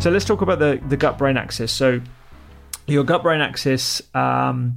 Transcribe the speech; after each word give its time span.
So 0.00 0.08
let's 0.08 0.24
talk 0.24 0.40
about 0.40 0.58
the, 0.58 0.80
the 0.88 0.96
gut 0.96 1.18
brain 1.18 1.36
axis. 1.36 1.70
So 1.70 2.00
your 2.86 3.04
gut 3.04 3.22
brain 3.22 3.42
axis 3.42 4.00
um, 4.14 4.76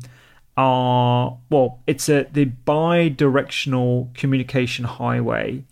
are 0.58 1.38
well, 1.50 1.80
it's 1.88 2.10
a 2.10 2.24
the 2.24 2.44
bi-directional 2.44 4.12
communication 4.16 4.84
highway 4.84 5.64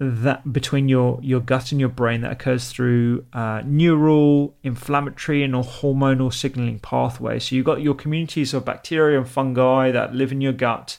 that 0.00 0.52
between 0.52 0.88
your 0.88 1.20
your 1.22 1.38
gut 1.38 1.70
and 1.70 1.80
your 1.80 1.88
brain 1.88 2.22
that 2.22 2.32
occurs 2.32 2.68
through 2.68 3.24
uh, 3.32 3.62
neural, 3.64 4.56
inflammatory, 4.64 5.44
and 5.44 5.54
hormonal 5.54 6.34
signaling 6.34 6.80
pathways. 6.80 7.44
So 7.44 7.54
you've 7.54 7.64
got 7.64 7.80
your 7.80 7.94
communities 7.94 8.52
of 8.54 8.64
bacteria 8.64 9.18
and 9.18 9.28
fungi 9.28 9.92
that 9.92 10.16
live 10.16 10.32
in 10.32 10.40
your 10.40 10.52
gut, 10.52 10.98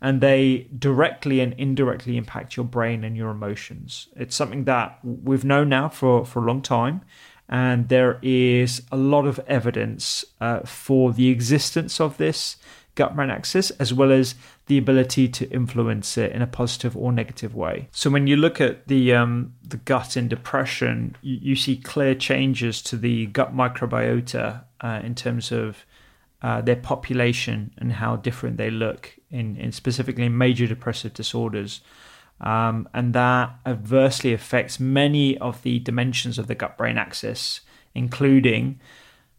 and 0.00 0.20
they 0.20 0.68
directly 0.78 1.40
and 1.40 1.54
indirectly 1.54 2.16
impact 2.16 2.56
your 2.56 2.64
brain 2.64 3.04
and 3.04 3.16
your 3.16 3.30
emotions. 3.30 4.08
It's 4.16 4.36
something 4.36 4.64
that 4.64 4.98
we've 5.02 5.44
known 5.44 5.68
now 5.68 5.88
for, 5.88 6.24
for 6.24 6.40
a 6.40 6.46
long 6.46 6.62
time, 6.62 7.02
and 7.48 7.88
there 7.88 8.18
is 8.22 8.82
a 8.92 8.96
lot 8.96 9.26
of 9.26 9.40
evidence 9.46 10.24
uh, 10.40 10.60
for 10.60 11.12
the 11.12 11.28
existence 11.28 12.00
of 12.00 12.16
this 12.18 12.56
gut 12.98 13.14
brain 13.14 13.30
axis 13.30 13.70
as 13.72 13.94
well 13.94 14.10
as 14.10 14.34
the 14.66 14.76
ability 14.76 15.28
to 15.28 15.48
influence 15.50 16.18
it 16.18 16.32
in 16.32 16.42
a 16.42 16.46
positive 16.48 16.96
or 16.96 17.12
negative 17.12 17.54
way. 17.54 17.88
So 17.92 18.10
when 18.10 18.26
you 18.26 18.36
look 18.36 18.60
at 18.60 18.88
the 18.88 19.14
um, 19.14 19.54
the 19.66 19.76
gut 19.78 20.16
in 20.16 20.26
depression, 20.26 21.16
you, 21.22 21.38
you, 21.40 21.56
see 21.56 21.76
clear 21.76 22.14
changes 22.16 22.82
to 22.82 22.96
the 22.96 23.26
gut 23.26 23.56
microbiota 23.56 24.64
uh, 24.80 25.00
in 25.04 25.14
terms 25.14 25.52
of 25.52 25.86
uh, 26.42 26.60
their 26.60 26.76
population 26.76 27.72
and 27.78 27.92
how 27.92 28.16
different 28.16 28.56
they 28.56 28.70
look 28.70 29.16
in, 29.30 29.56
in 29.56 29.72
specifically 29.72 30.28
major 30.28 30.66
depressive 30.66 31.14
disorders. 31.14 31.80
Um, 32.40 32.88
and 32.94 33.14
that 33.14 33.56
adversely 33.66 34.32
affects 34.32 34.78
many 34.78 35.36
of 35.38 35.62
the 35.62 35.80
dimensions 35.80 36.38
of 36.38 36.46
the 36.46 36.54
gut 36.54 36.78
brain 36.78 36.96
axis, 36.96 37.62
including 37.94 38.78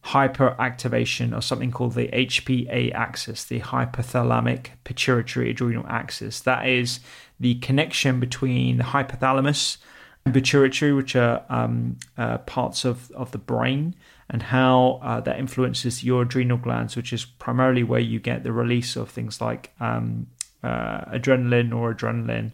hyperactivation 0.05 1.33
of 1.33 1.43
something 1.43 1.71
called 1.71 1.93
the 1.93 2.07
HPA 2.07 2.93
axis, 2.93 3.43
the 3.43 3.59
hypothalamic 3.59 4.67
pituitary 4.83 5.51
adrenal 5.51 5.85
axis. 5.87 6.39
That 6.41 6.67
is 6.67 6.99
the 7.39 7.55
connection 7.55 8.19
between 8.19 8.77
the 8.77 8.83
hypothalamus 8.83 9.77
and 10.25 10.33
pituitary, 10.33 10.93
which 10.93 11.15
are 11.15 11.43
um, 11.49 11.97
uh, 12.17 12.39
parts 12.39 12.85
of, 12.85 13.11
of 13.11 13.31
the 13.31 13.37
brain, 13.37 13.95
and 14.29 14.43
how 14.43 14.99
uh, 15.01 15.19
that 15.21 15.39
influences 15.39 16.03
your 16.03 16.21
adrenal 16.21 16.57
glands, 16.57 16.95
which 16.95 17.11
is 17.11 17.25
primarily 17.25 17.83
where 17.83 17.99
you 17.99 18.19
get 18.19 18.43
the 18.43 18.51
release 18.51 18.95
of 18.95 19.09
things 19.09 19.41
like 19.41 19.73
um, 19.79 20.27
uh, 20.63 21.01
adrenaline 21.05 21.73
or 21.75 21.93
adrenaline. 21.93 22.51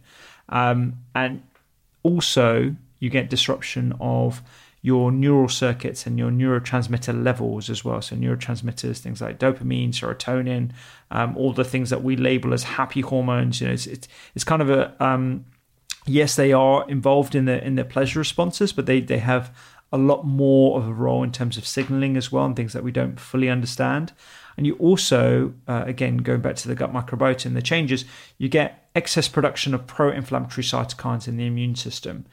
Um, 0.50 0.98
and 1.14 1.44
also, 2.04 2.76
you 3.00 3.10
get 3.10 3.30
disruption 3.30 3.94
of 4.00 4.42
your 4.82 5.12
neural 5.12 5.50
circuits 5.50 6.06
and 6.06 6.18
your 6.18 6.30
neurotransmitter 6.30 7.24
levels 7.24 7.70
as 7.70 7.84
well. 7.84 8.02
So, 8.02 8.16
neurotransmitters, 8.16 9.00
things 9.00 9.20
like 9.20 9.40
dopamine, 9.40 9.90
serotonin, 9.90 10.72
um, 11.12 11.36
all 11.36 11.52
the 11.52 11.66
things 11.66 11.90
that 11.90 12.04
we 12.04 12.16
label 12.16 12.54
as 12.54 12.64
happy 12.64 13.02
hormones. 13.02 13.60
You 13.60 13.68
know, 13.68 13.74
it's, 13.74 13.88
it's, 13.88 14.08
it's 14.36 14.44
kind 14.44 14.62
of 14.62 14.70
a 14.70 15.04
um, 15.04 15.46
yes, 16.06 16.36
they 16.36 16.54
are 16.54 16.88
involved 16.90 17.36
in 17.36 17.46
the 17.46 17.64
in 17.66 17.76
the 17.76 17.86
pleasure 17.86 18.20
responses, 18.20 18.72
but 18.72 18.86
they 18.86 19.02
they 19.02 19.20
have 19.20 19.56
a 19.96 19.98
lot 19.98 20.26
more 20.26 20.78
of 20.78 20.88
a 20.88 20.94
role 20.94 21.24
in 21.24 21.32
terms 21.32 21.58
of 21.58 21.66
signaling 21.66 22.18
as 22.18 22.32
well 22.32 22.46
and 22.46 22.56
things 22.56 22.74
that 22.74 22.84
we 22.84 22.92
don't 22.92 23.20
fully 23.20 23.50
understand. 23.50 24.12
And 24.58 24.68
you 24.68 24.76
also, 24.76 25.54
uh, 25.68 25.84
again, 25.86 26.18
going 26.18 26.42
back 26.42 26.56
to 26.58 26.68
the 26.68 26.76
gut 26.76 26.94
microbiota 26.94 27.46
and 27.46 27.56
the 27.56 27.62
changes, 27.62 28.06
you 28.38 28.50
get 28.50 28.90
excess 28.94 29.28
production 29.28 29.74
of 29.74 29.88
pro 29.88 30.12
inflammatory 30.12 30.64
cytokines 30.64 31.28
in 31.28 31.38
the 31.38 31.46
immune 31.46 31.76
system. 31.76 32.26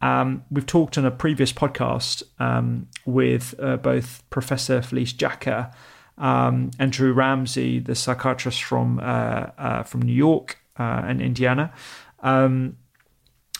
Um, 0.00 0.44
we've 0.50 0.66
talked 0.66 0.96
on 0.96 1.04
a 1.04 1.10
previous 1.10 1.52
podcast 1.52 2.22
um, 2.38 2.88
with 3.04 3.54
uh, 3.60 3.76
both 3.76 4.22
Professor 4.30 4.80
Felice 4.80 5.12
Jacka 5.12 5.72
um, 6.16 6.70
and 6.78 6.92
Drew 6.92 7.12
Ramsey, 7.12 7.80
the 7.80 7.94
psychiatrist 7.94 8.62
from 8.62 8.98
uh, 9.00 9.46
uh 9.58 9.82
from 9.82 10.02
New 10.02 10.12
York 10.12 10.58
uh, 10.78 11.02
and 11.04 11.20
Indiana, 11.20 11.72
um, 12.20 12.76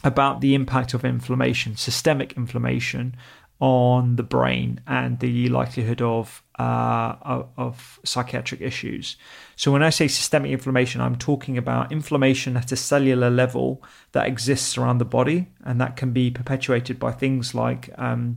about 0.03 0.41
the 0.41 0.55
impact 0.55 0.95
of 0.95 1.05
inflammation, 1.05 1.77
systemic 1.77 2.33
inflammation, 2.37 3.17
on 3.61 4.17
the 4.17 4.23
brain 4.23 4.81
and 4.87 5.21
the 5.21 5.49
likelihood 5.51 6.01
of, 6.01 6.43
uh, 6.59 7.15
of, 7.59 8.01
psychiatric 8.05 8.63
issues. 8.63 9.17
So 9.55 9.71
when 9.71 9.83
I 9.83 9.91
say 9.91 10.09
systemic 10.09 10.51
inflammation, 10.51 11.03
I'm 11.03 11.17
talking 11.17 11.59
about 11.59 11.93
inflammation 11.93 12.57
at 12.57 12.73
a 12.73 12.77
cellular 12.77 13.29
level 13.29 13.83
that 14.13 14.27
exists 14.27 14.79
around 14.79 14.99
the 14.99 15.05
body, 15.05 15.49
and 15.63 15.79
that 15.81 15.97
can 15.97 16.13
be 16.13 16.31
perpetuated 16.31 16.99
by 16.99 17.13
things 17.13 17.55
like 17.55 17.91
um, 17.99 18.37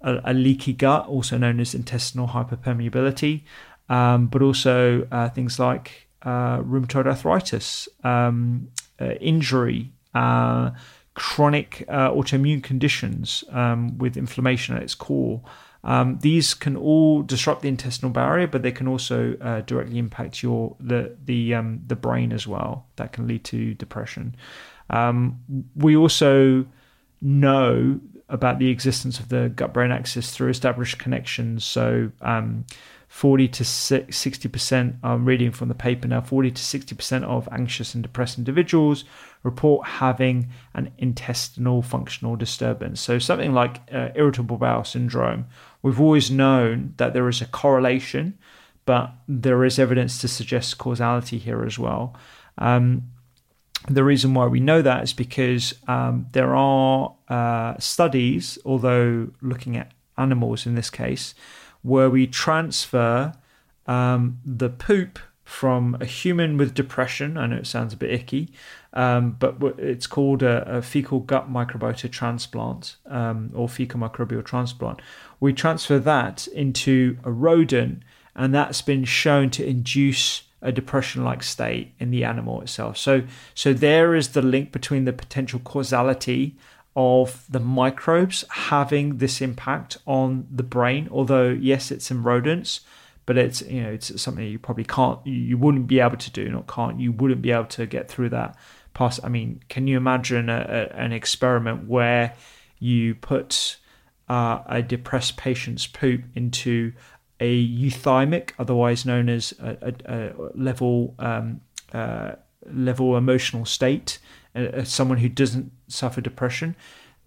a, 0.00 0.20
a, 0.24 0.32
leaky 0.32 0.72
gut, 0.72 1.06
also 1.06 1.36
known 1.36 1.60
as 1.60 1.74
intestinal 1.74 2.28
hyperpermeability, 2.28 3.42
um, 3.90 4.28
but 4.28 4.40
also 4.40 5.06
uh, 5.12 5.28
things 5.28 5.58
like 5.58 6.08
uh, 6.22 6.60
rheumatoid 6.60 7.06
arthritis, 7.06 7.88
um, 8.02 8.68
uh, 8.98 9.12
injury. 9.20 9.92
Chronic 11.14 11.84
uh, 11.88 12.10
autoimmune 12.10 12.62
conditions 12.62 13.44
um, 13.50 13.98
with 13.98 14.16
inflammation 14.16 14.76
at 14.76 14.82
its 14.82 14.94
core. 14.94 15.42
Um, 15.84 16.18
these 16.20 16.54
can 16.54 16.76
all 16.76 17.22
disrupt 17.22 17.62
the 17.62 17.68
intestinal 17.68 18.10
barrier, 18.10 18.46
but 18.46 18.62
they 18.62 18.72
can 18.72 18.88
also 18.88 19.36
uh, 19.40 19.60
directly 19.60 19.98
impact 19.98 20.42
your 20.42 20.76
the 20.80 21.14
the 21.24 21.54
um, 21.54 21.82
the 21.86 21.96
brain 21.96 22.32
as 22.32 22.46
well. 22.46 22.86
That 22.96 23.12
can 23.12 23.26
lead 23.26 23.44
to 23.44 23.74
depression. 23.74 24.34
Um, 24.90 25.40
we 25.76 25.96
also 25.96 26.66
know 27.20 28.00
about 28.28 28.58
the 28.58 28.70
existence 28.70 29.20
of 29.20 29.28
the 29.28 29.50
gut 29.50 29.72
brain 29.74 29.90
axis 29.90 30.30
through 30.30 30.48
established 30.48 30.98
connections. 30.98 31.64
So, 31.64 32.10
um, 32.22 32.64
40 33.14 33.46
to 33.46 33.62
60%, 33.62 34.96
I'm 35.04 35.24
reading 35.24 35.52
from 35.52 35.68
the 35.68 35.74
paper 35.74 36.08
now, 36.08 36.20
40 36.20 36.50
to 36.50 36.60
60% 36.60 37.22
of 37.22 37.48
anxious 37.52 37.94
and 37.94 38.02
depressed 38.02 38.38
individuals 38.38 39.04
report 39.44 39.86
having 39.86 40.48
an 40.74 40.90
intestinal 40.98 41.80
functional 41.80 42.34
disturbance. 42.34 43.00
So, 43.00 43.20
something 43.20 43.52
like 43.52 43.82
uh, 43.92 44.08
irritable 44.16 44.56
bowel 44.56 44.82
syndrome, 44.82 45.46
we've 45.80 46.00
always 46.00 46.28
known 46.28 46.94
that 46.96 47.12
there 47.12 47.28
is 47.28 47.40
a 47.40 47.46
correlation, 47.46 48.36
but 48.84 49.12
there 49.28 49.64
is 49.64 49.78
evidence 49.78 50.20
to 50.22 50.26
suggest 50.26 50.78
causality 50.78 51.38
here 51.38 51.64
as 51.64 51.78
well. 51.78 52.16
Um, 52.58 53.12
the 53.88 54.02
reason 54.02 54.34
why 54.34 54.46
we 54.46 54.58
know 54.58 54.82
that 54.82 55.04
is 55.04 55.12
because 55.12 55.72
um, 55.86 56.26
there 56.32 56.56
are 56.56 57.14
uh, 57.28 57.78
studies, 57.78 58.58
although 58.64 59.28
looking 59.40 59.76
at 59.76 59.92
animals 60.18 60.66
in 60.66 60.74
this 60.74 60.90
case, 60.90 61.32
where 61.84 62.08
we 62.08 62.26
transfer 62.26 63.34
um, 63.86 64.40
the 64.44 64.70
poop 64.70 65.18
from 65.44 65.96
a 66.00 66.06
human 66.06 66.56
with 66.56 66.72
depression. 66.72 67.36
I 67.36 67.46
know 67.46 67.56
it 67.56 67.66
sounds 67.66 67.92
a 67.92 67.96
bit 67.98 68.10
icky, 68.10 68.50
um, 68.94 69.36
but 69.38 69.56
it's 69.78 70.06
called 70.06 70.42
a, 70.42 70.78
a, 70.78 70.82
fecal 70.82 71.20
gut 71.20 71.52
microbiota 71.52 72.10
transplant 72.10 72.96
um, 73.06 73.50
or 73.54 73.68
fecal 73.68 74.00
microbial 74.00 74.42
transplant. 74.42 75.02
We 75.40 75.52
transfer 75.52 75.98
that 75.98 76.46
into 76.48 77.18
a 77.22 77.30
rodent, 77.30 78.02
and 78.34 78.54
that's 78.54 78.80
been 78.80 79.04
shown 79.04 79.50
to 79.50 79.66
induce 79.66 80.44
a 80.62 80.72
depression-like 80.72 81.42
state 81.42 81.92
in 81.98 82.10
the 82.10 82.24
animal 82.24 82.62
itself. 82.62 82.96
So, 82.96 83.24
so 83.54 83.74
there 83.74 84.14
is 84.14 84.28
the 84.28 84.40
link 84.40 84.72
between 84.72 85.04
the 85.04 85.12
potential 85.12 85.60
causality 85.60 86.56
of 86.96 87.44
the 87.48 87.60
microbes 87.60 88.44
having 88.50 89.18
this 89.18 89.40
impact 89.40 89.98
on 90.06 90.46
the 90.50 90.62
brain. 90.62 91.08
Although, 91.10 91.50
yes, 91.50 91.90
it's 91.90 92.10
in 92.10 92.22
rodents, 92.22 92.80
but 93.26 93.36
it's 93.36 93.62
you 93.62 93.82
know 93.82 93.90
it's 93.90 94.20
something 94.20 94.46
you 94.46 94.58
probably 94.58 94.84
can't, 94.84 95.24
you 95.26 95.56
wouldn't 95.58 95.86
be 95.86 96.00
able 96.00 96.16
to 96.16 96.30
do, 96.30 96.48
not 96.48 96.66
can't, 96.66 97.00
you 97.00 97.12
wouldn't 97.12 97.42
be 97.42 97.50
able 97.50 97.64
to 97.66 97.86
get 97.86 98.08
through 98.08 98.28
that. 98.30 98.56
Past, 98.92 99.20
I 99.24 99.28
mean, 99.28 99.60
can 99.68 99.88
you 99.88 99.96
imagine 99.96 100.48
a, 100.48 100.90
a, 100.92 100.96
an 100.96 101.12
experiment 101.12 101.88
where 101.88 102.34
you 102.78 103.16
put 103.16 103.76
uh, 104.28 104.60
a 104.66 104.82
depressed 104.82 105.36
patient's 105.36 105.86
poop 105.86 106.22
into 106.34 106.92
a 107.40 107.66
euthymic, 107.66 108.50
otherwise 108.58 109.04
known 109.04 109.28
as 109.28 109.52
a, 109.60 109.94
a 110.04 110.32
level 110.54 111.14
um, 111.18 111.60
uh, 111.92 112.32
level 112.66 113.16
emotional 113.16 113.64
state, 113.64 114.18
uh, 114.54 114.84
someone 114.84 115.18
who 115.18 115.28
doesn't 115.28 115.72
suffer 115.88 116.20
depression 116.20 116.76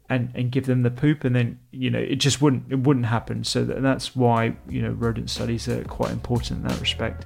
and 0.09 0.31
and 0.33 0.51
give 0.51 0.65
them 0.65 0.83
the 0.83 0.91
poop 0.91 1.23
and 1.23 1.35
then 1.35 1.59
you 1.71 1.89
know 1.89 1.99
it 1.99 2.15
just 2.15 2.41
wouldn't 2.41 2.71
it 2.71 2.79
wouldn't 2.79 3.05
happen. 3.05 3.43
So 3.43 3.65
that, 3.65 3.81
that's 3.81 4.15
why 4.15 4.55
you 4.69 4.81
know 4.81 4.91
rodent 4.91 5.29
studies 5.29 5.67
are 5.67 5.83
quite 5.85 6.11
important 6.11 6.61
in 6.61 6.67
that 6.67 6.79
respect 6.79 7.25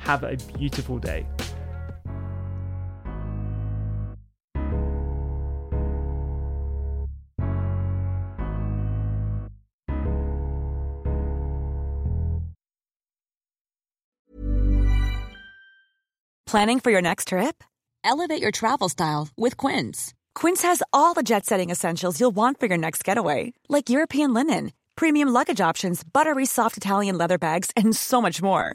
Have 0.00 0.24
a 0.24 0.36
beautiful 0.58 0.98
day. 0.98 1.26
Planning 16.46 16.80
for 16.80 16.90
your 16.90 17.00
next 17.00 17.28
trip? 17.28 17.62
Elevate 18.02 18.42
your 18.42 18.50
travel 18.50 18.88
style 18.88 19.28
with 19.36 19.56
Quince. 19.56 20.14
Quince 20.34 20.62
has 20.62 20.82
all 20.92 21.14
the 21.14 21.22
jet 21.22 21.46
setting 21.46 21.70
essentials 21.70 22.18
you'll 22.18 22.32
want 22.32 22.58
for 22.58 22.66
your 22.66 22.78
next 22.78 23.04
getaway, 23.04 23.52
like 23.68 23.88
European 23.88 24.34
linen, 24.34 24.72
premium 24.96 25.28
luggage 25.28 25.60
options, 25.60 26.02
buttery 26.02 26.46
soft 26.46 26.76
Italian 26.76 27.16
leather 27.16 27.38
bags, 27.38 27.70
and 27.76 27.94
so 27.94 28.20
much 28.20 28.42
more 28.42 28.74